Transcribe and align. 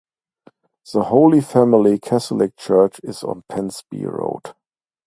The 0.91 1.03
Holy 1.03 1.41
Family 1.41 1.99
Catholic 1.99 2.57
Church 2.57 2.99
is 3.03 3.21
on 3.23 3.43
Pensby 3.47 4.07
Road. 4.11 4.55